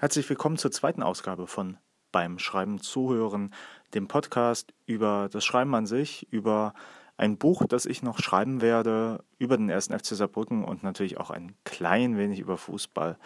[0.00, 1.76] Herzlich willkommen zur zweiten Ausgabe von
[2.12, 3.52] Beim Schreiben zuhören,
[3.94, 6.72] dem Podcast über das Schreiben an sich, über
[7.16, 11.30] ein Buch, das ich noch schreiben werde, über den ersten FC Saarbrücken und natürlich auch
[11.30, 13.18] ein klein wenig über Fußball.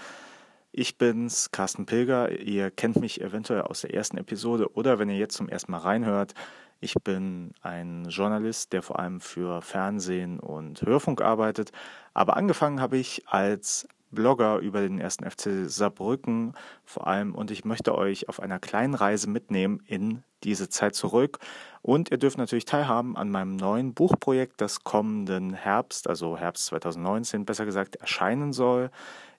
[0.70, 2.40] Ich bin's, Carsten Pilger.
[2.40, 5.78] Ihr kennt mich eventuell aus der ersten Episode oder wenn ihr jetzt zum ersten Mal
[5.80, 6.32] reinhört,
[6.80, 11.70] ich bin ein Journalist, der vor allem für Fernsehen und Hörfunk arbeitet.
[12.14, 17.64] Aber angefangen habe ich als Blogger über den ersten FC Saarbrücken vor allem und ich
[17.64, 21.38] möchte euch auf einer kleinen Reise mitnehmen in diese Zeit zurück
[21.80, 27.44] und ihr dürft natürlich teilhaben an meinem neuen Buchprojekt, das kommenden Herbst, also Herbst 2019
[27.44, 28.90] besser gesagt, erscheinen soll.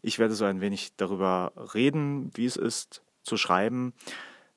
[0.02, 3.94] Ich werde so ein wenig darüber reden, wie es ist zu schreiben,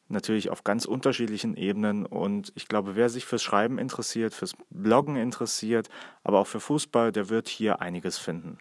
[0.08, 5.16] natürlich auf ganz unterschiedlichen Ebenen und ich glaube, wer sich fürs Schreiben interessiert, fürs Bloggen
[5.16, 5.88] interessiert,
[6.22, 8.58] aber auch für Fußball, der wird hier einiges finden.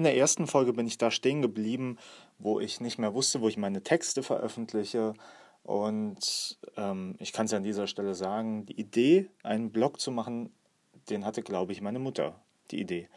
[0.00, 1.98] In der ersten Folge bin ich da stehen geblieben,
[2.38, 5.12] wo ich nicht mehr wusste, wo ich meine Texte veröffentliche.
[5.62, 10.54] Und ähm, ich kann es an dieser Stelle sagen, die Idee, einen Blog zu machen,
[11.10, 12.40] den hatte, glaube ich, meine Mutter,
[12.70, 13.10] die Idee.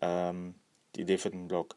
[0.00, 0.56] Ähm,
[0.96, 1.76] die Idee für den Blog.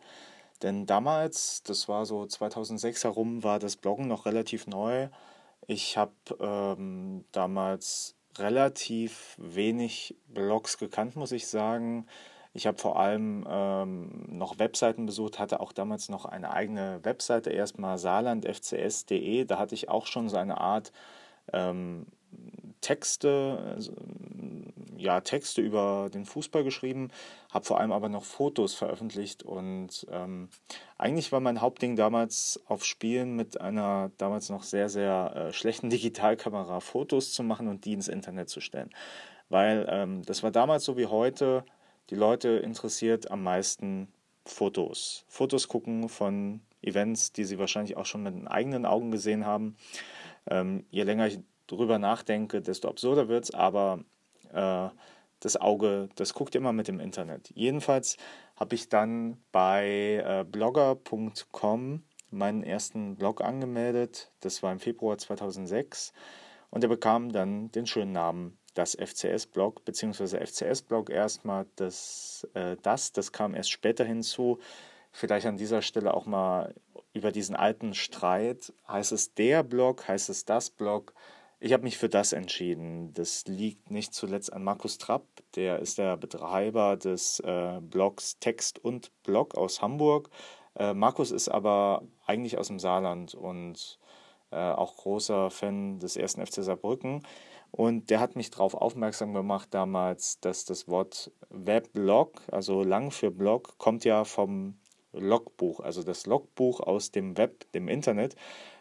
[0.64, 5.10] Denn damals, das war so 2006 herum, war das Bloggen noch relativ neu.
[5.68, 12.08] Ich habe ähm, damals relativ wenig Blogs gekannt, muss ich sagen.
[12.58, 17.52] Ich habe vor allem ähm, noch Webseiten besucht, hatte auch damals noch eine eigene Webseite,
[17.52, 19.46] erstmal saarlandfcs.de.
[19.46, 20.92] Da hatte ich auch schon so eine Art
[21.54, 22.08] ähm,
[22.82, 23.94] Texte, also,
[24.98, 27.12] ja, Texte über den Fußball geschrieben,
[27.52, 30.50] habe vor allem aber noch Fotos veröffentlicht und ähm,
[30.98, 35.90] eigentlich war mein Hauptding damals auf Spielen mit einer damals noch sehr, sehr äh, schlechten
[35.92, 38.90] Digitalkamera Fotos zu machen und die ins Internet zu stellen.
[39.50, 41.64] Weil ähm, das war damals so wie heute,
[42.10, 44.08] die Leute interessiert am meisten
[44.46, 45.26] Fotos.
[45.28, 49.76] Fotos gucken von Events, die sie wahrscheinlich auch schon mit den eigenen Augen gesehen haben.
[50.50, 54.04] Ähm, je länger ich darüber nachdenke, desto absurder wird es, aber
[54.54, 54.90] äh,
[55.40, 57.52] das Auge, das guckt immer mit dem Internet.
[57.54, 58.18] Jedenfalls
[58.56, 64.32] habe ich dann bei äh, blogger.com meinen ersten Blog angemeldet.
[64.42, 66.14] Das war im Februar 2006
[66.70, 73.12] und er bekam dann den schönen Namen das FCS-Blog, beziehungsweise FCS-Blog erstmal, das, äh, das,
[73.12, 74.60] das kam erst später hinzu.
[75.12, 76.76] Vielleicht an dieser Stelle auch mal
[77.14, 78.74] über diesen alten Streit.
[78.88, 81.14] Heißt es der Blog, heißt es das Blog?
[81.60, 83.14] Ich habe mich für das entschieden.
[83.14, 88.78] Das liegt nicht zuletzt an Markus Trapp, der ist der Betreiber des äh, Blogs Text
[88.78, 90.30] und Blog aus Hamburg.
[90.76, 93.98] Äh, Markus ist aber eigentlich aus dem Saarland und
[94.52, 97.24] äh, auch großer Fan des ersten FC Saarbrücken.
[97.72, 103.32] Und der hat mich darauf aufmerksam gemacht damals, dass das Wort Weblog, also lang für
[103.32, 104.80] Blog, kommt ja vom
[105.14, 108.36] Logbuch, also das Logbuch aus dem Web, dem Internet.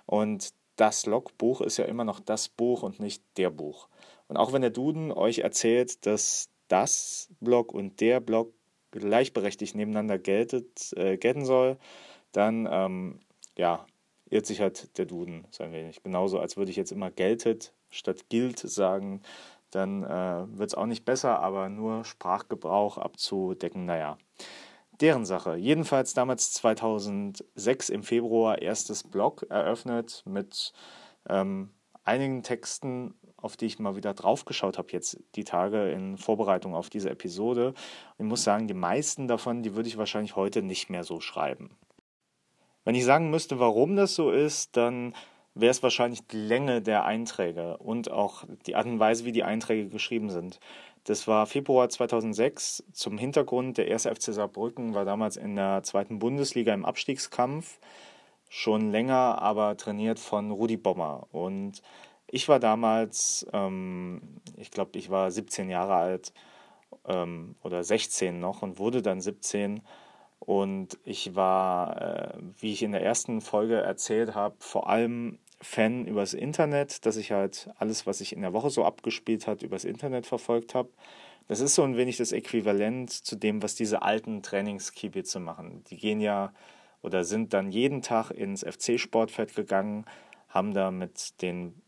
[0.07, 3.89] Und das Logbuch ist ja immer noch das Buch und nicht der Buch.
[4.29, 8.53] Und auch wenn der Duden euch erzählt, dass das Blog und der Blog
[8.91, 11.79] gleichberechtigt nebeneinander geltet, äh, gelten soll,
[12.33, 13.21] dann ähm,
[13.57, 13.87] ja,
[14.29, 16.03] irrt sich halt der Duden so ein wenig.
[16.03, 19.23] Genauso, als würde ich jetzt immer geltet statt gilt sagen,
[19.71, 24.17] dann äh, wird es auch nicht besser, aber nur Sprachgebrauch abzudecken, naja,
[25.01, 25.57] deren Sache.
[25.57, 30.73] Jedenfalls damals 2006 im Februar erstes Blog eröffnet mit
[31.29, 31.71] ähm,
[32.05, 36.89] einigen Texten, auf die ich mal wieder draufgeschaut habe jetzt die Tage in Vorbereitung auf
[36.89, 37.75] diese Episode.
[38.19, 41.77] Ich muss sagen, die meisten davon, die würde ich wahrscheinlich heute nicht mehr so schreiben.
[42.85, 45.15] Wenn ich sagen müsste, warum das so ist, dann
[45.57, 49.43] wäre es wahrscheinlich die Länge der Einträge und auch die Art und Weise, wie die
[49.43, 50.61] Einträge geschrieben sind.
[51.05, 52.85] Das war Februar 2006.
[52.93, 54.07] Zum Hintergrund, der 1.
[54.07, 57.79] FC Saarbrücken war damals in der zweiten Bundesliga im Abstiegskampf.
[58.49, 61.27] Schon länger, aber trainiert von Rudi Bommer.
[61.33, 61.83] Und
[62.27, 66.33] ich war damals, ähm, ich glaube, ich war 17 Jahre alt
[67.07, 69.81] ähm, oder 16 noch und wurde dann 17.
[70.39, 76.07] Und ich war, äh, wie ich in der ersten Folge erzählt habe, vor allem Fan
[76.07, 79.85] übers Internet, dass ich halt alles, was sich in der Woche so abgespielt hat, übers
[79.85, 80.91] Internet verfolgt habe.
[81.49, 85.85] Das ist so ein wenig das Äquivalent zu dem, was diese alten Trainingskiebitze machen.
[85.91, 86.53] Die gehen ja
[87.03, 90.07] oder sind dann jeden Tag ins FC-Sportfeld gegangen,
[90.49, 91.81] haben da mit den,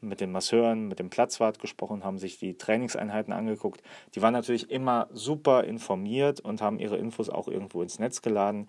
[0.00, 3.82] mit den Masseuren, mit dem Platzwart gesprochen, haben sich die Trainingseinheiten angeguckt.
[4.14, 8.68] Die waren natürlich immer super informiert und haben ihre Infos auch irgendwo ins Netz geladen.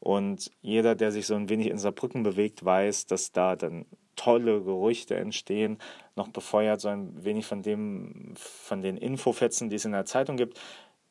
[0.00, 4.62] Und jeder, der sich so ein wenig in Saarbrücken bewegt, weiß, dass da dann tolle
[4.62, 5.78] Gerüchte entstehen,
[6.16, 10.36] noch befeuert so ein wenig von dem, von den Infofetzen, die es in der Zeitung
[10.36, 10.58] gibt.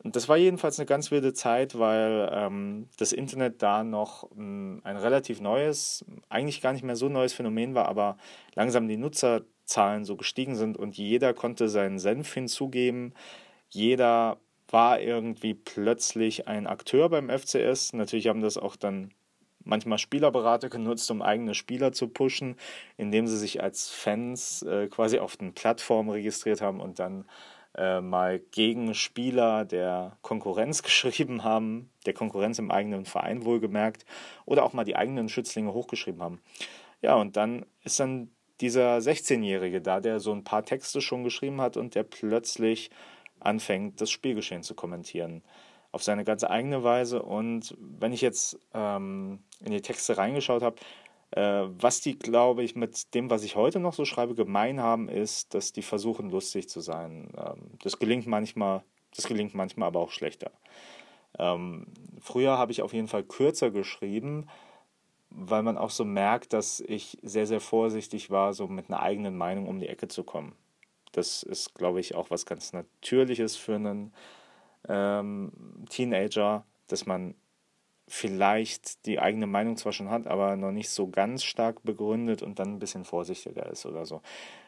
[0.04, 4.82] Und das war jedenfalls eine ganz wilde Zeit, weil ähm, das Internet da noch ähm,
[4.84, 8.18] ein relativ neues, eigentlich gar nicht mehr so neues Phänomen war, aber
[8.54, 13.16] langsam die Nutzerzahlen so gestiegen sind und jeder konnte seinen Senf hinzugeben.
[13.70, 14.38] Jeder
[14.75, 17.94] war irgendwie plötzlich ein Akteur beim FCS.
[17.94, 19.13] Natürlich haben das auch dann
[19.63, 22.57] manchmal Spielerberater genutzt, um eigene Spieler zu pushen,
[22.98, 27.24] indem sie sich als Fans äh, quasi auf den Plattformen registriert haben und dann
[27.77, 34.06] äh, mal gegen Spieler der Konkurrenz geschrieben haben, der Konkurrenz im eigenen Verein wohlgemerkt,
[34.44, 36.42] oder auch mal die eigenen Schützlinge hochgeschrieben haben.
[37.01, 38.30] Ja, und dann ist dann
[38.60, 42.89] dieser 16-Jährige da, der so ein paar Texte schon geschrieben hat und der plötzlich
[43.45, 45.44] anfängt, das Spielgeschehen zu kommentieren
[45.92, 47.24] auf seine ganz eigene Weise.
[47.24, 50.75] Und wenn ich jetzt ähm, in die Texte reingeschaut habe,
[51.31, 55.07] äh, was die, glaube ich, mit dem, was ich heute noch so schreibe, gemein haben,
[55.07, 57.31] ist, dass die versuchen, lustig zu sein.
[57.38, 58.83] Ähm, das gelingt manchmal,
[59.15, 60.51] das gelingt manchmal aber auch schlechter.
[61.39, 61.88] Ähm,
[62.19, 64.48] früher habe ich auf jeden Fall kürzer geschrieben,
[65.30, 69.38] weil man auch so merkt, dass ich sehr, sehr vorsichtig war, so mit einer eigenen
[69.38, 70.56] Meinung um die Ecke zu kommen.
[71.17, 74.13] Das ist, glaube ich, auch was ganz Natürliches für einen
[74.88, 75.51] ähm,
[75.89, 77.35] Teenager, dass man
[78.07, 82.59] vielleicht die eigene Meinung zwar schon hat, aber noch nicht so ganz stark begründet und
[82.59, 84.21] dann ein bisschen vorsichtiger ist oder so.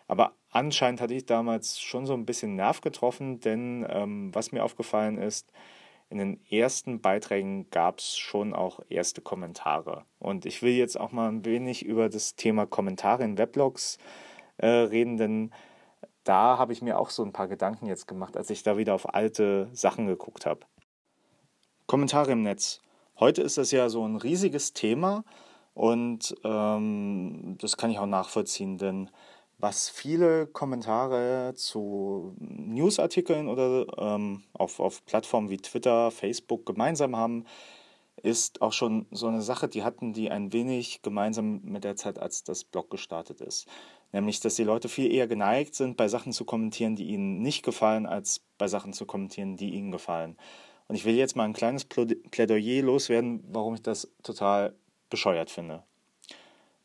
[0.08, 4.64] Aber anscheinend hatte ich damals schon so ein bisschen Nerv getroffen, denn ähm, was mir
[4.64, 5.52] aufgefallen ist,
[6.10, 10.06] in den ersten Beiträgen gab es schon auch erste Kommentare.
[10.20, 13.98] Und ich will jetzt auch mal ein wenig über das Thema Kommentare in Weblogs
[14.58, 15.52] äh, reden, denn
[16.28, 18.94] da habe ich mir auch so ein paar Gedanken jetzt gemacht, als ich da wieder
[18.94, 20.62] auf alte Sachen geguckt habe.
[21.86, 22.82] Kommentare im Netz.
[23.20, 25.24] Heute ist das ja so ein riesiges Thema
[25.74, 29.10] und ähm, das kann ich auch nachvollziehen, denn
[29.58, 37.46] was viele Kommentare zu Newsartikeln oder ähm, auf, auf Plattformen wie Twitter, Facebook gemeinsam haben,
[38.24, 42.20] ist auch schon so eine Sache, die hatten die ein wenig gemeinsam mit der Zeit,
[42.20, 43.68] als das Blog gestartet ist.
[44.12, 47.64] Nämlich, dass die Leute viel eher geneigt sind, bei Sachen zu kommentieren, die ihnen nicht
[47.64, 50.38] gefallen, als bei Sachen zu kommentieren, die ihnen gefallen.
[50.88, 54.74] Und ich will jetzt mal ein kleines Plädoyer loswerden, warum ich das total
[55.10, 55.84] bescheuert finde.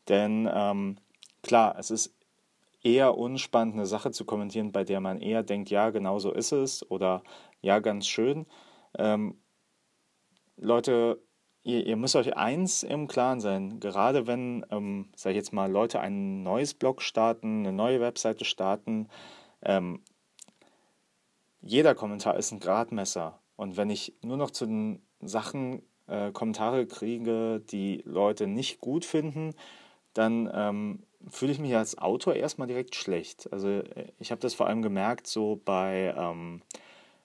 [0.09, 0.97] Denn ähm,
[1.41, 2.13] klar, es ist
[2.83, 6.51] eher unspannend, eine Sache zu kommentieren, bei der man eher denkt, ja, genau so ist
[6.51, 7.23] es oder
[7.61, 8.45] ja, ganz schön.
[8.97, 9.37] Ähm,
[10.57, 11.19] Leute
[11.63, 15.71] ihr, ihr müsst euch eins im Klaren sein, gerade wenn, ähm, sag ich jetzt mal,
[15.71, 19.07] Leute ein neues Blog starten, eine neue Webseite starten,
[19.61, 20.01] ähm,
[21.61, 23.39] jeder Kommentar ist ein Gradmesser.
[23.55, 29.05] Und wenn ich nur noch zu den Sachen äh, Kommentare kriege, die Leute nicht gut
[29.05, 29.55] finden,
[30.13, 33.51] dann ähm, fühle ich mich als Autor erstmal direkt schlecht.
[33.53, 36.61] Also äh, ich habe das vor allem gemerkt, so bei, ähm,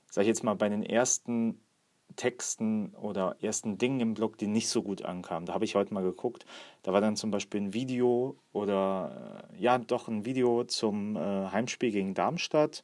[0.09, 1.61] sag ich jetzt mal, bei den ersten
[2.17, 5.47] Texten oder ersten Dingen im Blog, die nicht so gut ankamen.
[5.47, 6.47] Da habe ich heute mal geguckt.
[6.83, 11.21] Da war dann zum Beispiel ein Video oder äh, ja, doch ein Video zum äh,
[11.21, 12.83] Heimspiel gegen Darmstadt.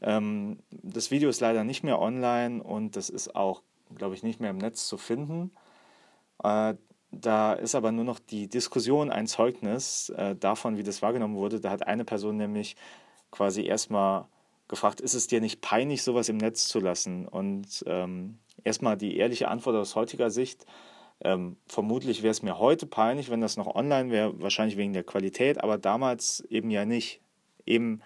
[0.00, 3.62] Ähm, das Video ist leider nicht mehr online und das ist auch,
[3.94, 5.52] glaube ich, nicht mehr im Netz zu finden.
[6.42, 6.74] Äh,
[7.12, 11.60] da ist aber nur noch die Diskussion ein Zeugnis äh, davon, wie das wahrgenommen wurde.
[11.60, 12.74] Da hat eine Person nämlich
[13.30, 14.26] quasi erstmal
[14.66, 17.28] gefragt, ist es dir nicht peinlich, sowas im Netz zu lassen?
[17.28, 20.66] Und ähm, erstmal die ehrliche Antwort aus heutiger Sicht.
[21.20, 25.04] Ähm, vermutlich wäre es mir heute peinlich, wenn das noch online wäre, wahrscheinlich wegen der
[25.04, 27.20] Qualität, aber damals eben ja nicht.
[27.64, 28.02] Eben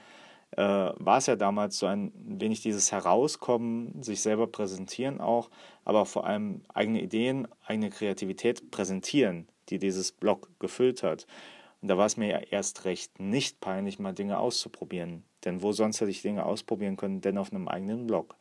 [0.53, 5.51] äh, war es ja damals so ein wenig dieses Herauskommen, sich selber präsentieren auch,
[5.85, 11.27] aber vor allem eigene Ideen, eigene Kreativität präsentieren, die dieses Blog gefüllt hat.
[11.81, 15.25] Und da war es mir ja erst recht nicht peinlich, mal Dinge auszuprobieren.
[15.45, 18.37] Denn wo sonst hätte ich Dinge ausprobieren können, denn auf einem eigenen Blog.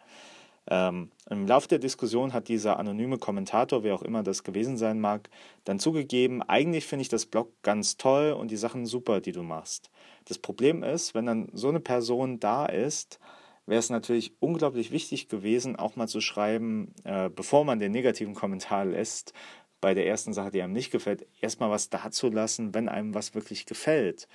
[0.67, 5.00] Ähm, Im Laufe der Diskussion hat dieser anonyme Kommentator, wer auch immer das gewesen sein
[5.00, 5.29] mag,
[5.63, 9.43] dann zugegeben, eigentlich finde ich das Blog ganz toll und die Sachen super, die du
[9.43, 9.91] machst.
[10.25, 13.19] Das Problem ist, wenn dann so eine Person da ist,
[13.67, 18.34] wäre es natürlich unglaublich wichtig gewesen, auch mal zu schreiben, äh, bevor man den negativen
[18.34, 19.34] Kommentar lässt,
[19.81, 23.67] bei der ersten Sache, die einem nicht gefällt, erstmal was dazulassen, wenn einem was wirklich
[23.67, 24.27] gefällt.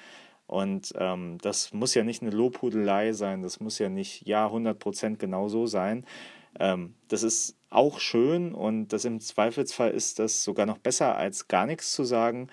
[0.51, 5.17] Und ähm, das muss ja nicht eine Lobhudelei sein, das muss ja nicht, ja, 100%
[5.17, 6.05] genau so sein.
[6.59, 11.47] Ähm, das ist auch schön und das im Zweifelsfall ist das sogar noch besser, als
[11.47, 12.49] gar nichts zu sagen.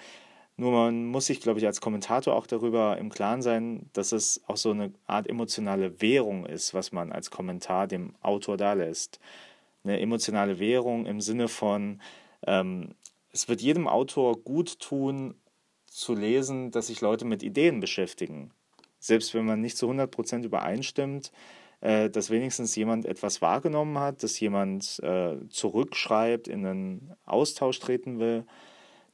[0.58, 4.44] Nur man muss sich, glaube ich, als Kommentator auch darüber im Klaren sein, dass es
[4.46, 9.20] auch so eine Art emotionale Währung ist, was man als Kommentar dem Autor da lässt.
[9.84, 12.00] Eine emotionale Währung im Sinne von,
[12.46, 12.94] ähm,
[13.32, 15.34] es wird jedem Autor gut tun,
[15.98, 18.52] zu lesen, dass sich Leute mit Ideen beschäftigen.
[19.00, 21.32] Selbst wenn man nicht zu 100% übereinstimmt,
[21.82, 28.20] äh, dass wenigstens jemand etwas wahrgenommen hat, dass jemand äh, zurückschreibt, in einen Austausch treten
[28.20, 28.46] will.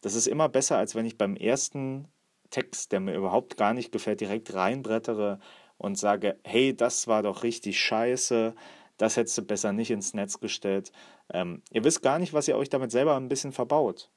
[0.02, 2.10] Das ist immer besser, als wenn ich beim ersten
[2.50, 5.40] Text, der mir überhaupt gar nicht gefällt, direkt reinbrettere
[5.78, 8.56] und sage, hey, das war doch richtig scheiße,
[8.98, 10.92] das hättest du besser nicht ins Netz gestellt.
[11.34, 14.10] Ähm, ihr wisst gar nicht, was ihr euch damit selber ein bisschen verbaut.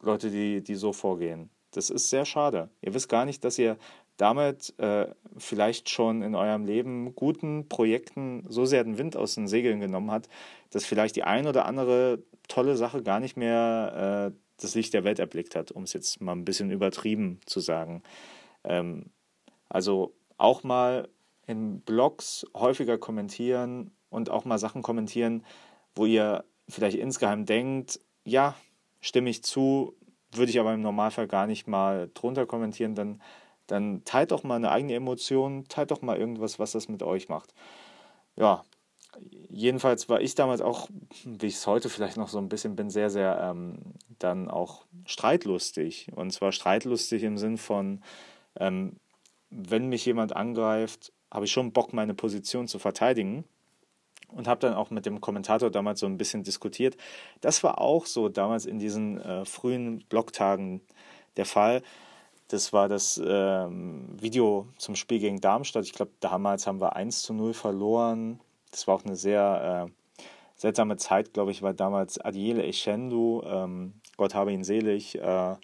[0.00, 1.50] Leute, die, die so vorgehen.
[1.76, 2.70] Das ist sehr schade.
[2.82, 3.76] Ihr wisst gar nicht, dass ihr
[4.16, 9.48] damit äh, vielleicht schon in eurem Leben guten Projekten so sehr den Wind aus den
[9.48, 10.28] Segeln genommen hat,
[10.70, 15.02] dass vielleicht die ein oder andere tolle Sache gar nicht mehr äh, das Licht der
[15.02, 18.02] Welt erblickt hat, um es jetzt mal ein bisschen übertrieben zu sagen.
[18.62, 19.06] Ähm,
[19.68, 21.08] also auch mal
[21.46, 25.44] in Blogs häufiger kommentieren und auch mal Sachen kommentieren,
[25.96, 28.54] wo ihr vielleicht insgeheim denkt, ja,
[29.00, 29.96] stimme ich zu,
[30.36, 33.20] würde ich aber im Normalfall gar nicht mal drunter kommentieren, dann,
[33.66, 37.28] dann teilt doch mal eine eigene Emotion, teilt doch mal irgendwas, was das mit euch
[37.28, 37.54] macht.
[38.36, 38.64] Ja,
[39.48, 40.88] jedenfalls war ich damals auch,
[41.24, 43.78] wie ich es heute vielleicht noch so ein bisschen bin, sehr, sehr ähm,
[44.18, 46.08] dann auch streitlustig.
[46.14, 48.02] Und zwar streitlustig im Sinn von,
[48.56, 48.96] ähm,
[49.50, 53.44] wenn mich jemand angreift, habe ich schon Bock, meine Position zu verteidigen
[54.34, 56.96] und habe dann auch mit dem Kommentator damals so ein bisschen diskutiert.
[57.40, 60.80] Das war auch so damals in diesen äh, frühen Blogtagen
[61.36, 61.82] der Fall.
[62.48, 65.84] Das war das ähm, Video zum Spiel gegen Darmstadt.
[65.84, 68.40] Ich glaube, damals haben wir 1 zu 0 verloren.
[68.70, 69.92] Das war auch eine sehr äh,
[70.54, 75.56] seltsame Zeit, glaube ich, weil damals Adiele Echendu, ähm, Gott habe ihn selig, äh,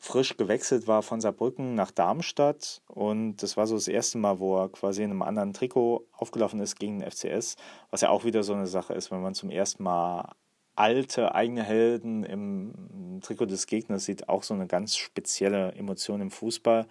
[0.00, 4.56] frisch gewechselt war von Saarbrücken nach Darmstadt und das war so das erste Mal, wo
[4.56, 7.56] er quasi in einem anderen Trikot aufgelaufen ist gegen den FCS,
[7.90, 10.32] was ja auch wieder so eine Sache ist, wenn man zum ersten Mal
[10.74, 16.30] alte eigene Helden im Trikot des Gegners sieht, auch so eine ganz spezielle Emotion im
[16.30, 16.86] Fußball.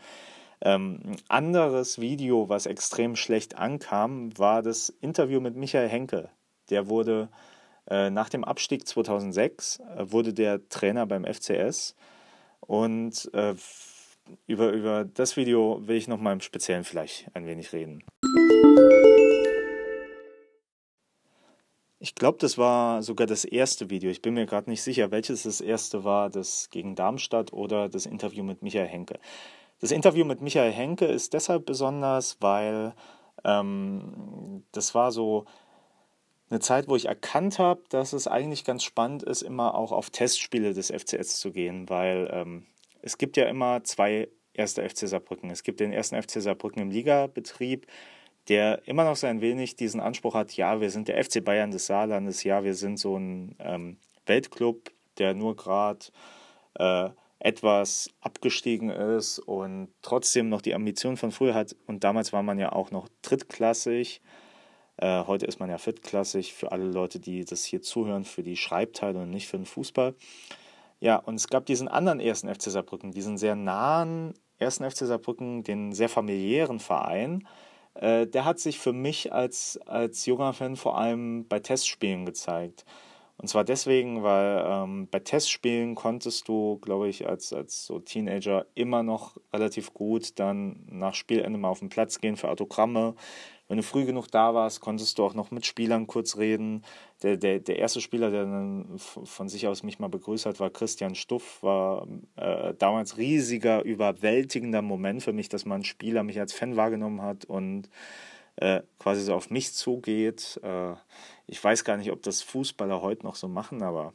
[0.62, 6.30] Ähm, ein anderes Video, was extrem schlecht ankam, war das Interview mit Michael Henke.
[6.70, 7.30] Der wurde
[7.90, 11.96] äh, nach dem Abstieg 2006 äh, wurde der Trainer beim FCS
[12.62, 13.56] und äh,
[14.48, 18.04] über, über das Video will ich nochmal im Speziellen vielleicht ein wenig reden.
[22.02, 24.10] Ich glaube, das war sogar das erste Video.
[24.10, 28.06] Ich bin mir gerade nicht sicher, welches das erste war, das gegen Darmstadt oder das
[28.06, 29.20] Interview mit Michael Henke.
[29.82, 32.94] Das Interview mit Michael Henke ist deshalb besonders, weil
[33.44, 35.46] ähm, das war so
[36.50, 40.10] eine Zeit, wo ich erkannt habe, dass es eigentlich ganz spannend ist, immer auch auf
[40.10, 42.66] Testspiele des FCS zu gehen, weil ähm,
[43.02, 45.50] es gibt ja immer zwei erste FC Saarbrücken.
[45.52, 47.88] Es gibt den ersten FC Saarbrücken im Ligabetrieb,
[48.48, 51.72] der immer noch so ein wenig diesen Anspruch hat, ja, wir sind der FC Bayern
[51.72, 56.06] des Saarlandes, ja, wir sind so ein ähm, Weltclub, der nur gerade
[56.76, 61.76] äh, etwas abgestiegen ist und trotzdem noch die Ambition von früher hat.
[61.88, 64.22] Und damals war man ja auch noch drittklassig
[65.02, 68.58] äh, heute ist man ja viertklassig für alle Leute, die das hier zuhören, für die
[68.58, 70.14] Schreibteile und nicht für den Fußball.
[71.00, 75.64] Ja, und es gab diesen anderen ersten FC Saarbrücken, diesen sehr nahen ersten FC Saarbrücken,
[75.64, 77.48] den sehr familiären Verein.
[77.94, 82.86] Äh, der hat sich für mich als, als junger Fan vor allem bei Testspielen gezeigt.
[83.38, 88.66] Und zwar deswegen, weil ähm, bei Testspielen konntest du, glaube ich, als, als so Teenager
[88.76, 93.16] immer noch relativ gut dann nach Spielende mal auf den Platz gehen für Autogramme.
[93.70, 96.84] Wenn du früh genug da warst, konntest du auch noch mit Spielern kurz reden.
[97.22, 100.72] Der, der, der erste Spieler, der dann von sich aus mich mal begrüßt hat, war
[100.72, 101.62] Christian Stuff.
[101.62, 107.22] War äh, damals riesiger, überwältigender Moment für mich, dass man Spieler mich als Fan wahrgenommen
[107.22, 107.90] hat und
[108.56, 110.60] äh, quasi so auf mich zugeht.
[110.64, 110.96] Äh,
[111.46, 114.14] ich weiß gar nicht, ob das Fußballer heute noch so machen, aber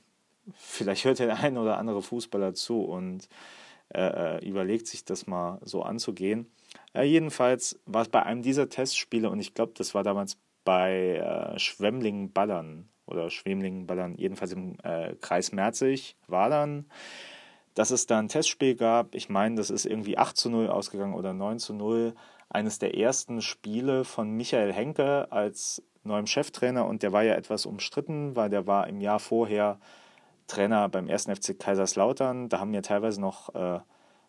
[0.56, 3.28] vielleicht hört der ein oder andere Fußballer zu und
[3.90, 6.50] äh, äh, überlegt sich das mal so anzugehen.
[6.94, 11.16] Äh, jedenfalls war es bei einem dieser Testspiele und ich glaube, das war damals bei
[11.16, 16.86] äh, Schwemmlingen-Ballern oder Schwemlingen-Ballern, jedenfalls im äh, Kreis Merzig, war dann,
[17.74, 19.14] dass es da ein Testspiel gab.
[19.14, 22.14] Ich meine, das ist irgendwie 8 zu 0 ausgegangen oder 9 zu 0
[22.48, 27.66] eines der ersten Spiele von Michael Henke als neuem Cheftrainer und der war ja etwas
[27.66, 29.80] umstritten, weil der war im Jahr vorher
[30.46, 31.24] Trainer beim 1.
[31.24, 32.48] FC Kaiserslautern.
[32.48, 33.80] Da haben ja teilweise noch äh,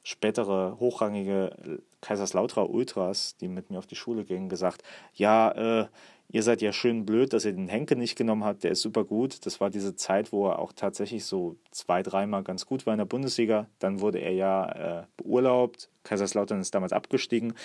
[0.06, 4.84] spätere hochrangige Kaiserslauterer Ultras, die mit mir auf die Schule gingen, gesagt,
[5.16, 5.88] ja, äh,
[6.30, 9.04] ihr seid ja schön blöd, dass ihr den Henke nicht genommen habt, der ist super
[9.04, 9.48] gut.
[9.48, 13.00] Das war diese Zeit, wo er auch tatsächlich so zwei, dreimal ganz gut war in
[13.00, 13.68] der Bundesliga.
[13.80, 15.90] Dann wurde er ja äh, beurlaubt.
[16.04, 17.56] Kaiserslautern ist damals abgestiegen.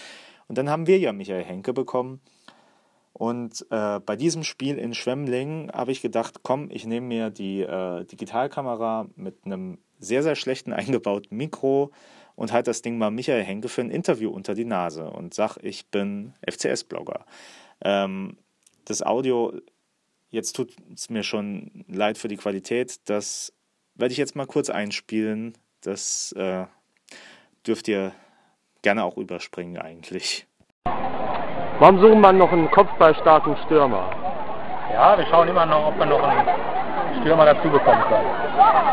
[0.48, 2.20] Und dann haben wir ja Michael Henke bekommen.
[3.12, 7.60] Und äh, bei diesem Spiel in Schwemmling habe ich gedacht, komm, ich nehme mir die
[7.60, 11.90] äh, Digitalkamera mit einem sehr, sehr schlechten eingebauten Mikro
[12.40, 15.58] und halte das Ding mal Michael Henke für ein Interview unter die Nase und sag,
[15.58, 17.26] ich bin FCS-Blogger.
[17.84, 18.38] Ähm,
[18.86, 19.52] das Audio,
[20.30, 23.52] jetzt tut es mir schon leid für die Qualität, das
[23.94, 25.52] werde ich jetzt mal kurz einspielen.
[25.82, 26.64] Das äh,
[27.66, 28.12] dürft ihr
[28.80, 30.46] gerne auch überspringen eigentlich.
[31.78, 34.10] Warum suchen wir noch einen kopfballstarken Stürmer?
[34.94, 38.30] Ja, wir schauen immer noch, ob wir noch einen Stürmer dazu bekommen können.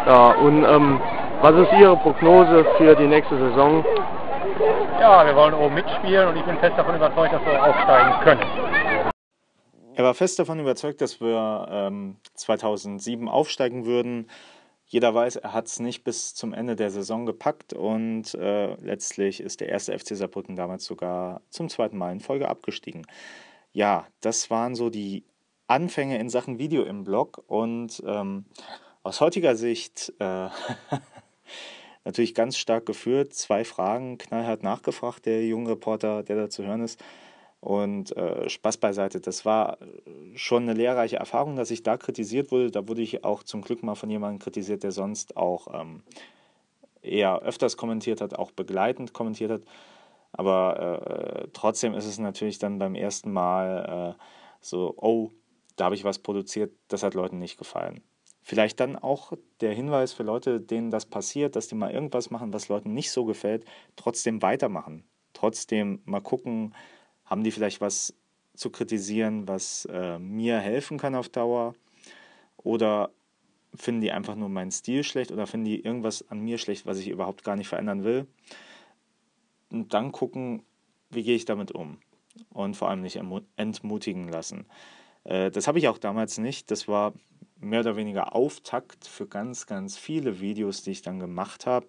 [0.06, 1.02] Ja, und ähm,
[1.42, 3.86] was ist Ihre Prognose für die nächste Saison?
[5.00, 9.12] Ja, wir wollen oben mitspielen und ich bin fest davon überzeugt, dass wir aufsteigen können.
[9.94, 14.30] Er war fest davon überzeugt, dass wir ähm, 2007 aufsteigen würden.
[14.86, 19.42] Jeder weiß, er hat es nicht bis zum Ende der Saison gepackt und äh, letztlich
[19.42, 23.06] ist der erste FC Saarbrücken damals sogar zum zweiten Mal in Folge abgestiegen.
[23.74, 25.26] Ja, das waren so die
[25.68, 28.46] Anfänge in Sachen Video im Blog und ähm,
[29.04, 30.50] aus heutiger Sicht äh,
[32.08, 33.34] natürlich ganz stark geführt.
[33.34, 37.00] Zwei Fragen knallhart nachgefragt, der junge Reporter, der da zu hören ist.
[37.60, 39.78] Und äh, Spaß beiseite, das war
[40.36, 42.72] schon eine lehrreiche Erfahrung, dass ich da kritisiert wurde.
[42.72, 46.04] Da wurde ich auch zum Glück mal von jemandem kritisiert, der sonst auch ähm,
[47.02, 49.62] eher öfters kommentiert hat, auch begleitend kommentiert hat.
[50.32, 54.24] Aber äh, trotzdem ist es natürlich dann beim ersten Mal äh,
[54.62, 55.32] so, oh,
[55.76, 58.02] da habe ich was produziert, das hat Leuten nicht gefallen.
[58.48, 62.54] Vielleicht dann auch der Hinweis für Leute, denen das passiert, dass die mal irgendwas machen,
[62.54, 63.66] was Leuten nicht so gefällt,
[63.98, 65.04] trotzdem weitermachen.
[65.34, 66.74] Trotzdem mal gucken,
[67.26, 68.16] haben die vielleicht was
[68.54, 71.76] zu kritisieren, was äh, mir helfen kann auf Dauer?
[72.56, 73.12] Oder
[73.76, 77.00] finden die einfach nur meinen Stil schlecht oder finden die irgendwas an mir schlecht, was
[77.00, 78.28] ich überhaupt gar nicht verändern will?
[79.74, 80.64] Und dann gucken,
[81.10, 81.98] wie gehe ich damit um?
[82.54, 83.20] Und vor allem nicht
[83.58, 84.68] entmutigen lassen.
[85.26, 86.72] Äh, das habe ich auch damals nicht.
[86.72, 87.12] Das war
[87.60, 91.88] mehr oder weniger Auftakt für ganz, ganz viele Videos, die ich dann gemacht habe.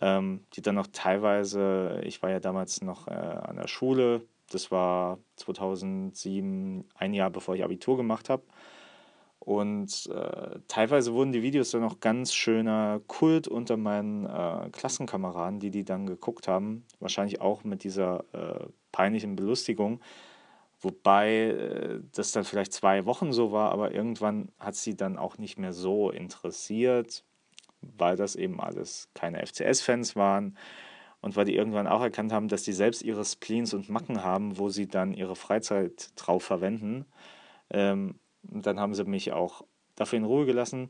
[0.00, 4.70] Ähm, die dann auch teilweise, ich war ja damals noch äh, an der Schule, das
[4.70, 8.42] war 2007, ein Jahr bevor ich Abitur gemacht habe.
[9.38, 15.60] Und äh, teilweise wurden die Videos dann auch ganz schöner Kult unter meinen äh, Klassenkameraden,
[15.60, 16.84] die die dann geguckt haben.
[17.00, 20.00] Wahrscheinlich auch mit dieser äh, peinlichen Belustigung.
[20.80, 25.38] Wobei äh, das dann vielleicht zwei Wochen so war, aber irgendwann hat sie dann auch
[25.38, 27.24] nicht mehr so interessiert,
[27.82, 30.56] weil das eben alles keine FCS-Fans waren
[31.20, 34.58] und weil die irgendwann auch erkannt haben, dass die selbst ihre Spleens und Macken haben,
[34.58, 37.04] wo sie dann ihre Freizeit drauf verwenden.
[37.70, 39.62] Ähm, dann haben sie mich auch
[39.96, 40.88] dafür in Ruhe gelassen.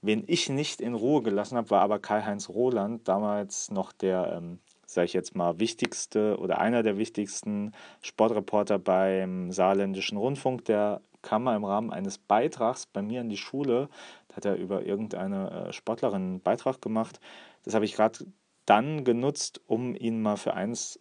[0.00, 4.60] Wen ich nicht in Ruhe gelassen habe, war aber Karl-Heinz Roland, damals noch der, ähm,
[4.86, 10.64] sage ich jetzt mal, wichtigste oder einer der wichtigsten Sportreporter beim Saarländischen Rundfunk.
[10.64, 13.88] Der kam mal im Rahmen eines Beitrags bei mir in die Schule.
[14.28, 17.20] Da hat er über irgendeine äh, Sportlerin einen Beitrag gemacht.
[17.64, 18.26] Das habe ich gerade
[18.64, 21.00] dann genutzt, um ihn mal für eins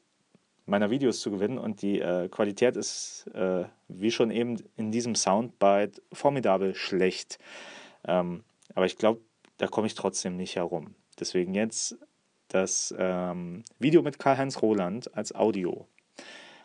[0.65, 1.59] meiner Videos zu gewinnen.
[1.59, 7.37] Und die äh, Qualität ist, äh, wie schon eben in diesem Soundbite, formidabel schlecht.
[8.07, 8.43] Ähm,
[8.73, 9.21] aber ich glaube,
[9.57, 10.95] da komme ich trotzdem nicht herum.
[11.19, 11.97] Deswegen jetzt
[12.55, 15.87] das ähm, Video mit Karl-Heinz Roland als Audio.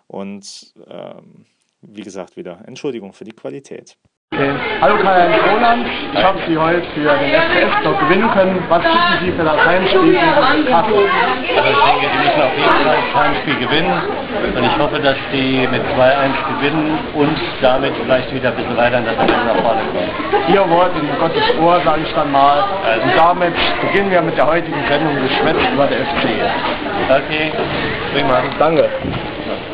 [0.07, 1.47] Und ähm,
[1.83, 3.99] wie gesagt, wieder Entschuldigung für die Qualität.
[4.41, 4.55] Okay.
[4.81, 8.63] Hallo Karl-Heinz Roland, ich habe Sie heute für den FPS-Block gewinnen können.
[8.69, 10.21] Was tippen Sie für das Heimspiel gegen
[10.71, 11.11] Kassel?
[11.59, 14.03] Also ich denke, die müssen auf jeden Fall das Heimspiel gewinnen
[14.57, 18.99] und ich hoffe, dass die mit 2-1 gewinnen und damit vielleicht wieder ein bisschen weiter
[18.99, 20.55] in der Tabelle nach vorne kommen.
[20.55, 22.65] Ihr Wort in Gottes Ohr, sage ich dann mal.
[22.87, 23.03] Also.
[23.03, 26.25] Und damit beginnen wir mit der heutigen Sendung Geschwätz über der FC.
[27.11, 27.53] Okay,
[28.15, 28.43] prima.
[28.59, 28.89] Danke.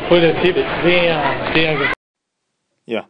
[0.09, 1.15] Cooler Tipp, sehr,
[1.53, 1.87] sehr gut.
[2.85, 3.03] Ja,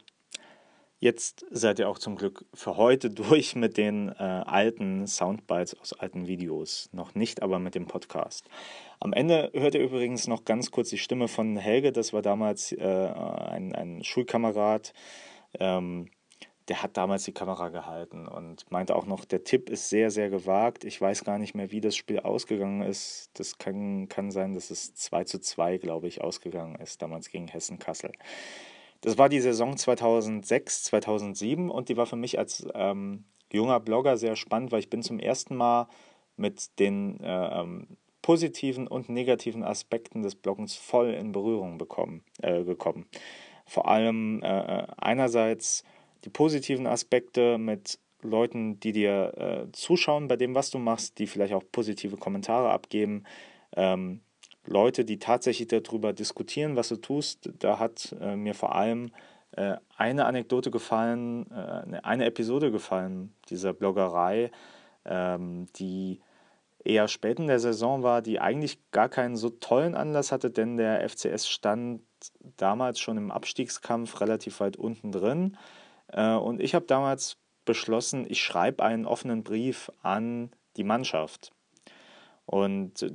[0.99, 5.93] Jetzt seid ihr auch zum Glück für heute durch mit den äh, alten Soundbites aus
[5.93, 6.89] alten Videos.
[6.91, 8.49] Noch nicht, aber mit dem Podcast.
[8.99, 11.91] Am Ende hört ihr übrigens noch ganz kurz die Stimme von Helge.
[11.91, 14.93] Das war damals äh, ein, ein Schulkamerad.
[15.59, 16.09] Ähm,
[16.67, 20.29] der hat damals die Kamera gehalten und meinte auch noch, der Tipp ist sehr, sehr
[20.29, 20.83] gewagt.
[20.83, 23.29] Ich weiß gar nicht mehr, wie das Spiel ausgegangen ist.
[23.35, 27.47] Das kann, kann sein, dass es 2 zu 2, glaube ich, ausgegangen ist, damals gegen
[27.47, 28.11] Hessen-Kassel.
[29.01, 34.17] Das war die Saison 2006, 2007 und die war für mich als ähm, junger Blogger
[34.17, 35.87] sehr spannend, weil ich bin zum ersten Mal
[36.35, 42.63] mit den äh, ähm, positiven und negativen Aspekten des Bloggens voll in Berührung bekommen, äh,
[42.63, 43.05] gekommen.
[43.65, 45.83] Vor allem äh, äh einerseits
[46.23, 51.27] die positiven Aspekte mit Leuten, die dir äh, zuschauen bei dem, was du machst, die
[51.27, 53.23] vielleicht auch positive Kommentare abgeben.
[53.75, 54.21] Ähm,
[54.67, 57.49] Leute, die tatsächlich darüber diskutieren, was du tust.
[57.59, 59.11] Da hat äh, mir vor allem
[59.51, 64.51] äh, eine Anekdote gefallen, äh, eine Episode gefallen dieser Bloggerei,
[65.05, 66.19] ähm, die
[66.83, 70.77] eher spät in der Saison war, die eigentlich gar keinen so tollen Anlass hatte, denn
[70.77, 72.01] der FCS stand
[72.57, 75.57] damals schon im Abstiegskampf relativ weit unten drin.
[76.07, 81.51] Äh, und ich habe damals beschlossen, ich schreibe einen offenen Brief an die Mannschaft.
[82.47, 83.11] Und äh,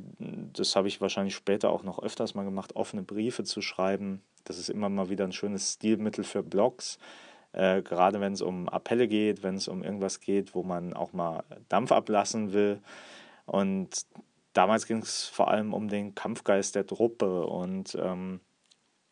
[0.52, 4.22] das habe ich wahrscheinlich später auch noch öfters mal gemacht, offene Briefe zu schreiben.
[4.44, 6.98] Das ist immer mal wieder ein schönes Stilmittel für Blogs.
[7.52, 11.14] Äh, gerade wenn es um Appelle geht, wenn es um irgendwas geht, wo man auch
[11.14, 12.80] mal Dampf ablassen will.
[13.46, 13.88] Und
[14.52, 17.46] damals ging es vor allem um den Kampfgeist der Truppe.
[17.46, 18.40] Und ähm,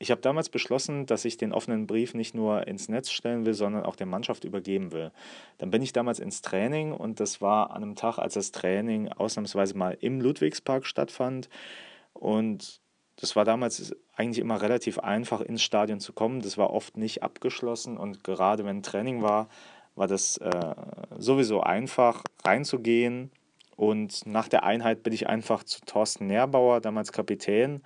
[0.03, 3.53] ich habe damals beschlossen, dass ich den offenen Brief nicht nur ins Netz stellen will,
[3.53, 5.13] sondern auch der Mannschaft übergeben will.
[5.59, 9.13] Dann bin ich damals ins Training und das war an einem Tag, als das Training
[9.13, 11.51] ausnahmsweise mal im Ludwigspark stattfand.
[12.15, 12.81] Und
[13.17, 16.41] das war damals eigentlich immer relativ einfach, ins Stadion zu kommen.
[16.41, 19.51] Das war oft nicht abgeschlossen und gerade wenn Training war,
[19.97, 20.75] war das äh,
[21.19, 23.31] sowieso einfach reinzugehen.
[23.77, 27.83] Und nach der Einheit bin ich einfach zu Thorsten Nährbauer, damals Kapitän.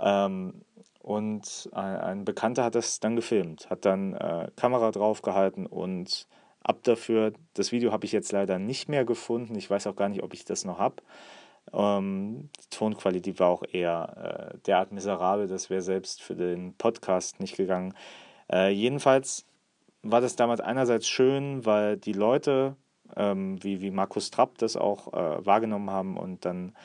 [0.00, 0.62] Ähm,
[1.10, 6.28] und ein, Bekannter hat das dann gefilmt, hat dann äh, Kamera draufgehalten und
[6.62, 9.56] ab dafür, das Video habe ich jetzt leider nicht mehr gefunden.
[9.56, 11.02] Ich weiß auch gar nicht, ob ich das noch habe.
[11.72, 17.40] Ähm, die Tonqualität war auch eher äh, derart miserabel, das wäre selbst für den Podcast
[17.40, 17.92] nicht gegangen.
[18.48, 19.46] Äh, jedenfalls
[20.02, 22.76] war das damals einerseits schön, weil die Leute,
[23.16, 26.76] ähm, wie, wie Markus Trapp das auch äh, wahrgenommen haben und dann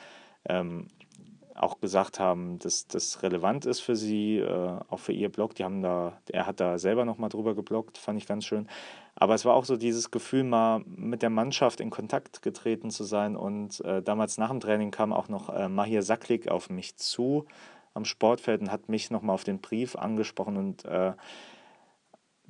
[0.49, 0.87] ähm,
[1.55, 5.55] auch gesagt haben, dass das relevant ist für sie, äh, auch für ihr Blog.
[5.55, 8.67] Die haben da, er hat da selber nochmal drüber gebloggt, fand ich ganz schön.
[9.15, 13.05] Aber es war auch so dieses Gefühl, mal mit der Mannschaft in Kontakt getreten zu
[13.05, 13.37] sein.
[13.37, 17.45] Und äh, damals nach dem Training kam auch noch äh, Mahir Saklik auf mich zu
[17.93, 20.57] am Sportfeld und hat mich nochmal auf den Brief angesprochen.
[20.57, 21.13] Und äh,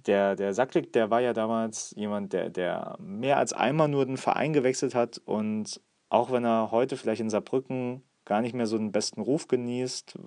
[0.07, 4.17] der, der Saklik, der war ja damals jemand, der, der mehr als einmal nur den
[4.17, 5.21] Verein gewechselt hat.
[5.25, 9.47] Und auch wenn er heute vielleicht in Saarbrücken gar nicht mehr so den besten Ruf
[9.47, 10.17] genießt,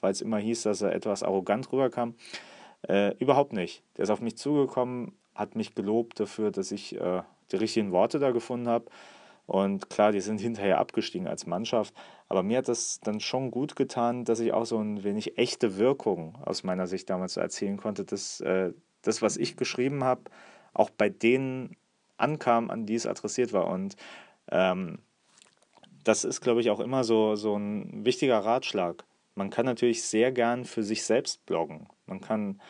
[0.00, 2.14] weil es immer hieß, dass er etwas arrogant rüberkam.
[2.86, 3.82] Äh, überhaupt nicht.
[3.96, 8.18] Der ist auf mich zugekommen, hat mich gelobt dafür, dass ich äh, die richtigen Worte
[8.18, 8.86] da gefunden habe.
[9.46, 11.94] Und klar, die sind hinterher abgestiegen als Mannschaft.
[12.28, 15.78] Aber mir hat das dann schon gut getan, dass ich auch so ein wenig echte
[15.78, 20.22] Wirkung aus meiner Sicht damals erzählen konnte, dass äh, das, was ich geschrieben habe,
[20.74, 21.76] auch bei denen
[22.16, 23.68] ankam, an die es adressiert war.
[23.68, 23.96] Und
[24.50, 24.98] ähm,
[26.06, 29.04] das ist, glaube ich, auch immer so, so ein wichtiger Ratschlag.
[29.34, 31.88] Man kann natürlich sehr gern für sich selbst bloggen.
[32.06, 32.60] Man kann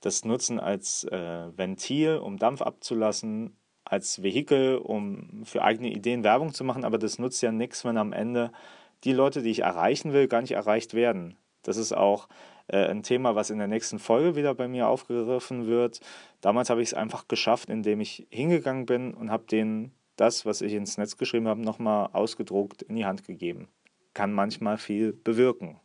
[0.00, 6.54] das nutzen als äh, Ventil, um Dampf abzulassen, als Vehikel, um für eigene Ideen Werbung
[6.54, 8.50] zu machen, aber das nutzt ja nichts, wenn am Ende
[9.04, 11.36] die Leute, die ich erreichen will, gar nicht erreicht werden.
[11.62, 12.28] Das ist auch
[12.68, 16.00] äh, ein Thema, was in der nächsten Folge wieder bei mir aufgegriffen wird.
[16.40, 20.60] Damals habe ich es einfach geschafft, indem ich hingegangen bin und habe den das, was
[20.60, 23.68] ich ins Netz geschrieben habe, nochmal ausgedruckt in die Hand gegeben.
[24.12, 25.80] Kann manchmal viel bewirken.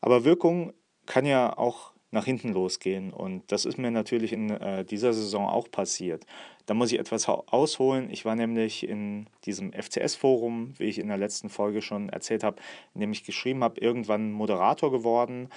[0.00, 0.72] Aber Wirkung
[1.06, 5.46] kann ja auch nach hinten losgehen und das ist mir natürlich in äh, dieser Saison
[5.46, 6.24] auch passiert.
[6.66, 8.08] Da muss ich etwas ausholen.
[8.10, 12.56] Ich war nämlich in diesem FCS-Forum, wie ich in der letzten Folge schon erzählt habe,
[12.94, 15.50] in dem ich geschrieben habe, irgendwann Moderator geworden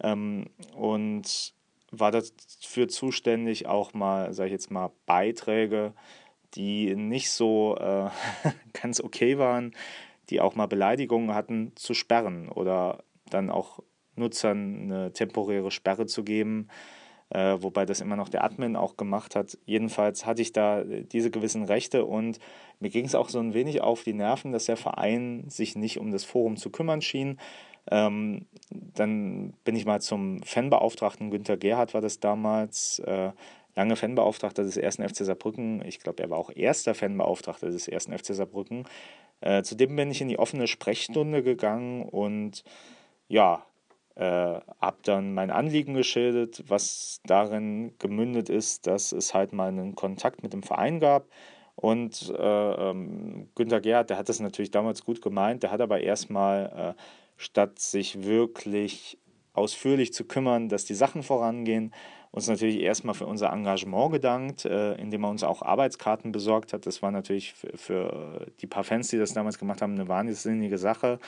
[0.00, 1.52] ähm, und
[1.90, 5.92] war dafür zuständig, auch mal, sage ich jetzt mal, Beiträge
[6.54, 8.08] die nicht so äh,
[8.80, 9.74] ganz okay waren,
[10.30, 13.80] die auch mal Beleidigungen hatten, zu sperren oder dann auch
[14.16, 16.68] Nutzern eine temporäre Sperre zu geben,
[17.30, 19.58] äh, wobei das immer noch der Admin auch gemacht hat.
[19.64, 22.38] Jedenfalls hatte ich da diese gewissen Rechte und
[22.80, 25.98] mir ging es auch so ein wenig auf die Nerven, dass der Verein sich nicht
[25.98, 27.38] um das Forum zu kümmern schien.
[27.90, 33.32] Ähm, dann bin ich mal zum Fanbeauftragten Günter Gerhardt, war das damals, äh,
[33.74, 34.96] lange Fanbeauftragter des 1.
[34.96, 35.84] FC Saarbrücken.
[35.84, 38.06] Ich glaube, er war auch erster Fanbeauftragter des 1.
[38.06, 38.84] FC Saarbrücken.
[39.40, 42.64] Äh, zudem bin ich in die offene Sprechstunde gegangen und
[43.28, 43.64] ja,
[44.16, 49.94] äh, habe dann mein Anliegen geschildert, was darin gemündet ist, dass es halt mal einen
[49.94, 51.28] Kontakt mit dem Verein gab.
[51.76, 56.00] Und äh, ähm, Günter Gerhardt, der hat das natürlich damals gut gemeint, der hat aber
[56.00, 57.00] erstmal, äh,
[57.36, 59.16] statt sich wirklich
[59.52, 61.94] ausführlich zu kümmern, dass die Sachen vorangehen,
[62.30, 66.86] uns natürlich erstmal für unser Engagement gedankt, äh, indem er uns auch Arbeitskarten besorgt hat.
[66.86, 71.18] Das war natürlich für, die paar Fans, die das damals gemacht haben, eine wahnsinnige Sache.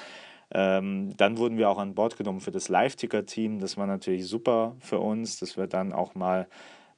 [0.52, 3.60] Ähm, dann wurden wir auch an Bord genommen für das Live-Ticker-Team.
[3.60, 6.48] Das war natürlich super für uns, dass wir dann auch mal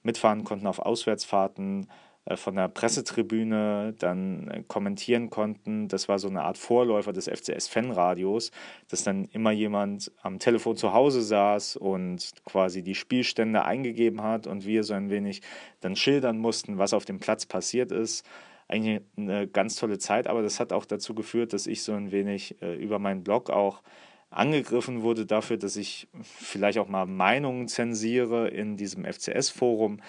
[0.02, 1.88] mitfahren konnten auf Auswärtsfahrten.
[2.24, 5.88] Äh, von der Pressetribüne dann äh, kommentieren konnten.
[5.88, 8.52] Das war so eine Art Vorläufer des FCS-Fanradios,
[8.88, 14.46] dass dann immer jemand am Telefon zu Hause saß und quasi die Spielstände eingegeben hat
[14.46, 15.42] und wir so ein wenig
[15.80, 18.24] dann schildern mussten, was auf dem Platz passiert ist.
[18.68, 22.12] Eigentlich eine ganz tolle Zeit, aber das hat auch dazu geführt, dass ich so ein
[22.12, 23.82] wenig äh, über meinen Blog auch
[24.30, 30.00] angegriffen wurde dafür, dass ich vielleicht auch mal Meinungen zensiere in diesem FCS-Forum.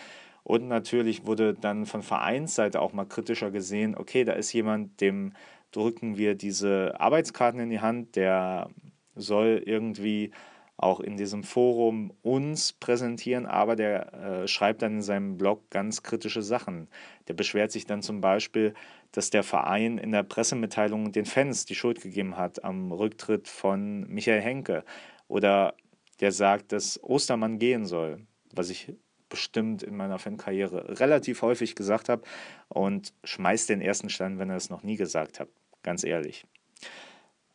[0.44, 5.34] Und natürlich wurde dann von Vereinsseite auch mal kritischer gesehen, okay, da ist jemand, dem
[5.72, 8.70] drücken wir diese Arbeitskarten in die Hand, der
[9.16, 10.32] soll irgendwie
[10.78, 16.04] auch in diesem Forum uns präsentieren, aber der äh, schreibt dann in seinem Blog ganz
[16.04, 16.90] kritische Sachen.
[17.28, 18.74] Der beschwert sich dann zum Beispiel,
[19.12, 24.08] dass der Verein in der Pressemitteilung den Fans die Schuld gegeben hat am Rücktritt von
[24.08, 24.84] Michael Henke.
[25.28, 25.76] Oder
[26.20, 28.94] der sagt, dass Ostermann gehen soll, was ich
[29.34, 32.22] bestimmt in meiner Fankarriere relativ häufig gesagt habe
[32.70, 35.50] und schmeißt den ersten Stein, wenn er es noch nie gesagt hat,
[35.82, 36.46] ganz ehrlich.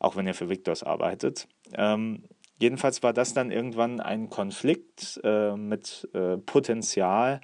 [0.00, 1.46] Auch wenn er für Victors arbeitet.
[1.74, 2.24] Ähm,
[2.60, 7.40] Jedenfalls war das dann irgendwann ein Konflikt äh, mit äh, Potenzial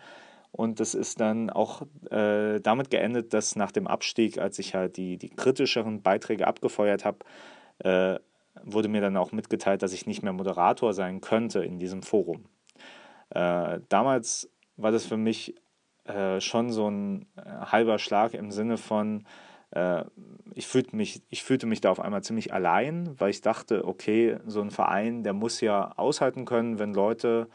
[0.50, 4.96] und das ist dann auch äh, damit geendet, dass nach dem Abstieg, als ich halt
[4.96, 7.18] die, die kritischeren Beiträge abgefeuert habe,
[7.78, 8.18] äh,
[8.62, 12.44] wurde mir dann auch mitgeteilt, dass ich nicht mehr Moderator sein könnte in diesem Forum.
[13.30, 15.54] Äh, damals war das für mich
[16.04, 19.26] äh, schon so ein halber Schlag im Sinne von,
[19.70, 20.04] äh,
[20.54, 24.38] ich, fühlte mich, ich fühlte mich da auf einmal ziemlich allein, weil ich dachte, okay,
[24.46, 27.48] so ein Verein, der muss ja aushalten können, wenn Leute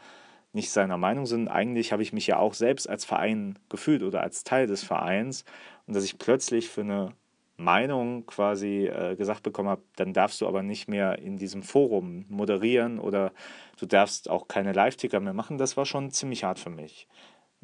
[0.52, 1.48] nicht seiner Meinung sind.
[1.48, 5.44] Eigentlich habe ich mich ja auch selbst als Verein gefühlt oder als Teil des Vereins
[5.86, 7.12] und dass ich plötzlich für eine
[7.60, 12.24] Meinung quasi äh, gesagt bekommen habe, dann darfst du aber nicht mehr in diesem Forum
[12.28, 13.32] moderieren oder
[13.78, 17.06] du darfst auch keine Live-Ticker mehr machen, das war schon ziemlich hart für mich.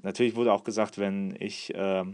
[0.03, 2.05] Natürlich wurde auch gesagt, wenn ich äh,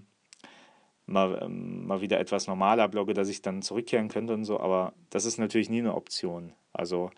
[1.07, 4.93] mal, ähm, mal wieder etwas normaler blogge, dass ich dann zurückkehren könnte und so, aber
[5.11, 6.53] das ist natürlich nie eine Option.
[6.73, 7.11] Also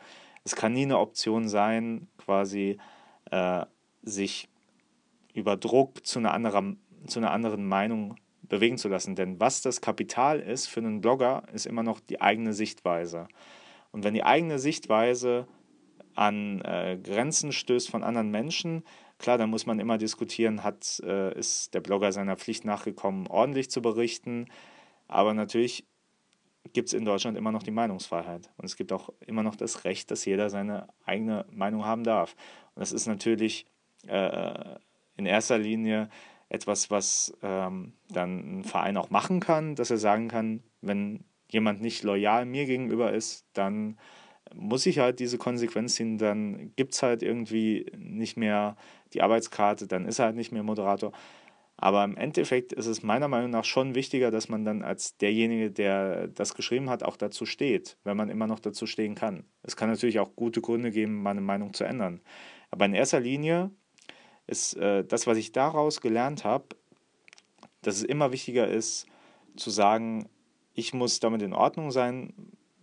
[0.44, 2.79] es kann nie eine Option sein, quasi
[3.31, 3.64] äh,
[4.03, 4.48] sich
[5.35, 8.16] über Druck zu einer, anderen, zu einer anderen Meinung
[8.48, 9.14] bewegen zu lassen.
[9.14, 13.28] Denn was das Kapital ist für einen Blogger, ist immer noch die eigene Sichtweise.
[13.92, 15.46] Und wenn die eigene Sichtweise
[16.14, 18.85] an äh, Grenzen stößt von anderen Menschen,
[19.18, 23.70] Klar, da muss man immer diskutieren, hat, äh, ist der Blogger seiner Pflicht nachgekommen, ordentlich
[23.70, 24.46] zu berichten.
[25.09, 25.87] Aber natürlich
[26.72, 28.50] gibt es in Deutschland immer noch die Meinungsfreiheit.
[28.57, 32.35] Und es gibt auch immer noch das Recht, dass jeder seine eigene Meinung haben darf.
[32.74, 33.66] Und das ist natürlich
[34.07, 34.76] äh,
[35.16, 36.09] in erster Linie
[36.48, 41.80] etwas, was ähm, dann ein Verein auch machen kann, dass er sagen kann, wenn jemand
[41.80, 43.98] nicht loyal mir gegenüber ist, dann
[44.54, 48.76] muss ich halt diese Konsequenz ziehen, dann gibt es halt irgendwie nicht mehr
[49.12, 51.12] die Arbeitskarte, dann ist er halt nicht mehr Moderator.
[51.76, 55.70] Aber im Endeffekt ist es meiner Meinung nach schon wichtiger, dass man dann als derjenige,
[55.70, 59.44] der das geschrieben hat, auch dazu steht, wenn man immer noch dazu stehen kann.
[59.62, 62.20] Es kann natürlich auch gute Gründe geben, meine Meinung zu ändern.
[62.70, 63.70] Aber in erster Linie
[64.46, 66.64] ist äh, das, was ich daraus gelernt habe,
[67.83, 69.07] dass es immer wichtiger ist,
[69.57, 70.28] zu sagen,
[70.74, 72.33] ich muss damit in Ordnung sein,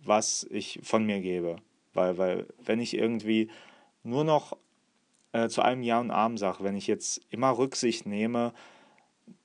[0.02, 1.56] was ich von mir gebe.
[1.92, 3.50] Weil, weil wenn ich irgendwie
[4.02, 4.56] nur noch
[5.32, 8.52] äh, zu einem Ja und Arm sage, wenn ich jetzt immer Rücksicht nehme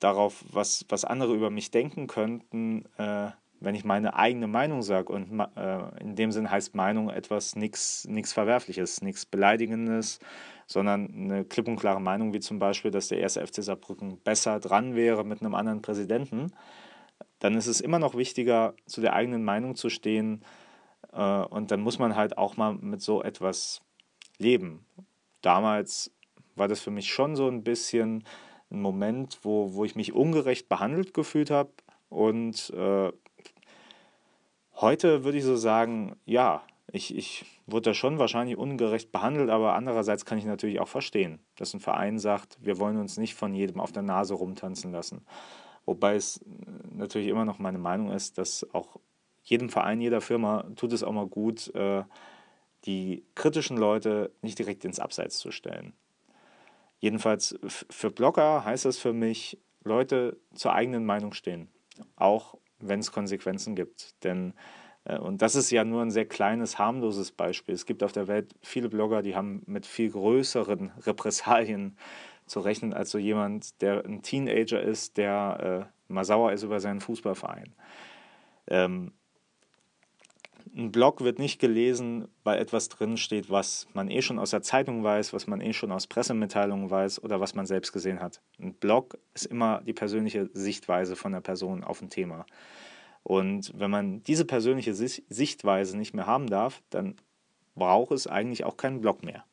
[0.00, 5.12] darauf, was, was andere über mich denken könnten, äh, wenn ich meine eigene Meinung sage
[5.12, 10.20] und äh, in dem Sinn heißt Meinung etwas nichts Verwerfliches, nichts Beleidigendes,
[10.68, 14.60] sondern eine klipp und klare Meinung, wie zum Beispiel, dass der erste FC Saarbrücken besser
[14.60, 16.52] dran wäre mit einem anderen Präsidenten,
[17.38, 20.44] dann ist es immer noch wichtiger, zu der eigenen Meinung zu stehen.
[21.12, 23.80] Äh, und dann muss man halt auch mal mit so etwas
[24.38, 24.84] leben.
[25.40, 26.12] Damals
[26.54, 28.24] war das für mich schon so ein bisschen
[28.70, 31.70] ein Moment, wo, wo ich mich ungerecht behandelt gefühlt habe.
[32.10, 33.10] Und äh,
[34.74, 39.74] heute würde ich so sagen, ja, ich, ich wurde da schon wahrscheinlich ungerecht behandelt, aber
[39.74, 43.54] andererseits kann ich natürlich auch verstehen, dass ein Verein sagt, wir wollen uns nicht von
[43.54, 45.26] jedem auf der Nase rumtanzen lassen.
[45.84, 46.44] Wobei es
[46.90, 48.98] natürlich immer noch meine Meinung ist, dass auch
[49.42, 52.04] jedem Verein, jeder Firma tut es auch mal gut, äh,
[52.84, 55.94] die kritischen Leute nicht direkt ins Abseits zu stellen.
[57.00, 61.68] Jedenfalls für Blogger heißt das für mich, Leute zur eigenen Meinung stehen,
[62.16, 64.22] auch wenn es Konsequenzen gibt.
[64.24, 67.74] Denn, äh, und das ist ja nur ein sehr kleines, harmloses Beispiel.
[67.74, 71.96] Es gibt auf der Welt viele Blogger, die haben mit viel größeren Repressalien
[72.46, 76.80] zu rechnen als so jemand, der ein Teenager ist, der äh, mal sauer ist über
[76.80, 77.74] seinen Fußballverein.
[78.68, 79.12] Ähm,
[80.76, 84.62] ein Blog wird nicht gelesen, weil etwas drin steht, was man eh schon aus der
[84.62, 88.40] Zeitung weiß, was man eh schon aus Pressemitteilungen weiß oder was man selbst gesehen hat.
[88.60, 92.46] Ein Blog ist immer die persönliche Sichtweise von der Person auf ein Thema.
[93.22, 97.16] Und wenn man diese persönliche Sichtweise nicht mehr haben darf, dann
[97.74, 99.44] braucht es eigentlich auch keinen Blog mehr.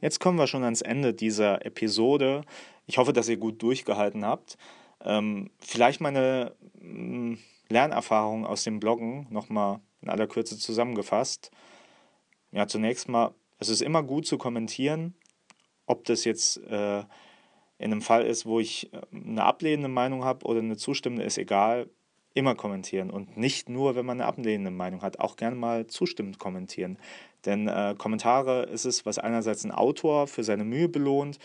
[0.00, 2.42] Jetzt kommen wir schon ans Ende dieser Episode.
[2.86, 4.56] Ich hoffe, dass ihr gut durchgehalten habt.
[5.04, 7.34] Ähm, vielleicht meine mm,
[7.68, 11.50] Lernerfahrung aus dem Bloggen nochmal in aller Kürze zusammengefasst.
[12.52, 15.14] Ja, zunächst mal, es ist immer gut zu kommentieren,
[15.86, 17.00] ob das jetzt äh,
[17.78, 21.38] in einem Fall ist, wo ich äh, eine ablehnende Meinung habe oder eine zustimmende, ist
[21.38, 21.88] egal.
[22.32, 26.38] Immer kommentieren und nicht nur, wenn man eine ablehnende Meinung hat, auch gerne mal zustimmend
[26.38, 26.98] kommentieren.
[27.44, 31.38] Denn äh, Kommentare ist es, was einerseits ein Autor für seine Mühe belohnt,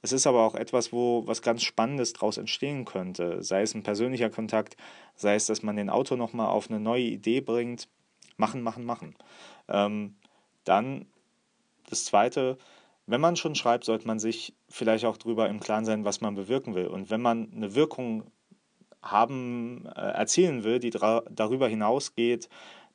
[0.00, 3.42] es ist aber auch etwas, wo was ganz Spannendes daraus entstehen könnte.
[3.42, 4.76] Sei es ein persönlicher Kontakt,
[5.16, 7.88] sei es, dass man den Autor nochmal auf eine neue Idee bringt.
[8.36, 9.16] Machen, machen, machen.
[9.66, 10.16] Ähm,
[10.62, 11.06] dann
[11.90, 12.58] das Zweite,
[13.06, 16.36] wenn man schon schreibt, sollte man sich vielleicht auch darüber im Klaren sein, was man
[16.36, 16.86] bewirken will.
[16.86, 18.30] Und wenn man eine Wirkung
[19.02, 22.48] haben, äh, erzielen will, die darüber hinausgeht,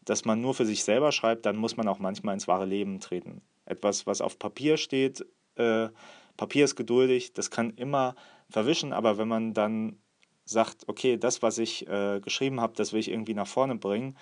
[0.06, 3.00] dass man nur für sich selber schreibt, dann muss man auch manchmal ins wahre Leben
[3.00, 3.42] treten.
[3.66, 5.90] Etwas, was auf Papier steht, äh,
[6.36, 8.16] Papier ist geduldig, das kann immer
[8.50, 9.98] verwischen, aber wenn man dann
[10.46, 14.18] sagt, okay, das, was ich äh, geschrieben habe, das will ich irgendwie nach vorne bringen,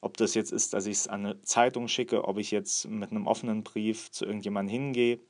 [0.00, 3.10] ob das jetzt ist, dass ich es an eine Zeitung schicke, ob ich jetzt mit
[3.10, 5.20] einem offenen Brief zu irgendjemandem hingehe.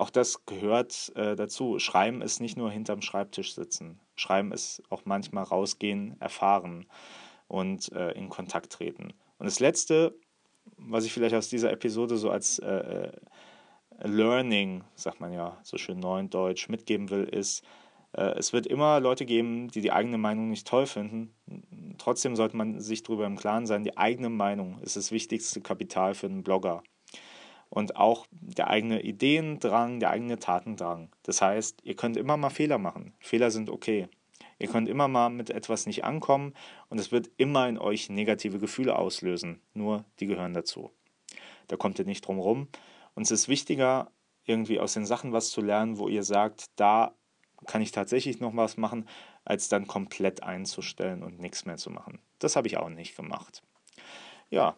[0.00, 1.78] Auch das gehört äh, dazu.
[1.78, 4.00] Schreiben ist nicht nur hinterm Schreibtisch sitzen.
[4.16, 6.86] Schreiben ist auch manchmal rausgehen, erfahren
[7.48, 9.12] und äh, in Kontakt treten.
[9.36, 10.18] Und das Letzte,
[10.78, 13.12] was ich vielleicht aus dieser Episode so als äh, äh
[14.02, 17.62] Learning, sagt man ja so schön neudeutsch, mitgeben will, ist,
[18.12, 21.34] äh, es wird immer Leute geben, die die eigene Meinung nicht toll finden.
[21.98, 26.14] Trotzdem sollte man sich darüber im Klaren sein, die eigene Meinung ist das wichtigste Kapital
[26.14, 26.82] für einen Blogger.
[27.70, 31.10] Und auch der eigene Ideendrang, der eigene Tatendrang.
[31.22, 33.14] Das heißt, ihr könnt immer mal Fehler machen.
[33.20, 34.08] Fehler sind okay.
[34.58, 36.52] Ihr könnt immer mal mit etwas nicht ankommen
[36.88, 39.62] und es wird immer in euch negative Gefühle auslösen.
[39.72, 40.90] Nur die gehören dazu.
[41.68, 42.68] Da kommt ihr nicht drum rum.
[43.14, 44.10] Und es ist wichtiger,
[44.44, 47.14] irgendwie aus den Sachen was zu lernen, wo ihr sagt, da
[47.66, 49.08] kann ich tatsächlich noch was machen,
[49.44, 52.20] als dann komplett einzustellen und nichts mehr zu machen.
[52.38, 53.62] Das habe ich auch nicht gemacht.
[54.50, 54.76] Ja,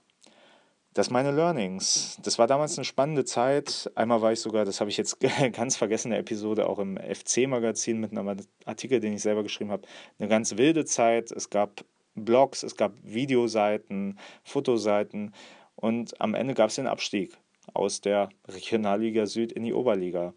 [0.94, 2.18] das meine Learnings.
[2.22, 3.90] Das war damals eine spannende Zeit.
[3.94, 5.18] Einmal war ich sogar, das habe ich jetzt
[5.52, 9.70] ganz vergessen, in der Episode auch im FC-Magazin mit einem Artikel, den ich selber geschrieben
[9.70, 9.86] habe.
[10.18, 11.30] Eine ganz wilde Zeit.
[11.30, 15.32] Es gab Blogs, es gab Videoseiten, Fotoseiten
[15.76, 17.36] und am Ende gab es den Abstieg
[17.72, 20.34] aus der Regionalliga Süd in die Oberliga.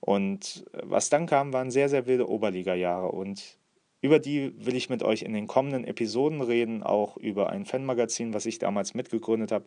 [0.00, 3.10] Und was dann kam, waren sehr, sehr wilde Oberliga-Jahre.
[3.10, 3.58] Und
[4.00, 8.32] über die will ich mit euch in den kommenden Episoden reden, auch über ein Fanmagazin,
[8.32, 9.66] was ich damals mitgegründet habe.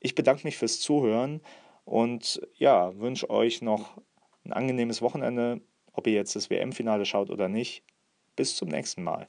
[0.00, 1.40] Ich bedanke mich fürs Zuhören
[1.84, 3.96] und ja, wünsche euch noch
[4.44, 5.60] ein angenehmes Wochenende,
[5.92, 7.82] ob ihr jetzt das WM-Finale schaut oder nicht.
[8.36, 9.28] Bis zum nächsten Mal.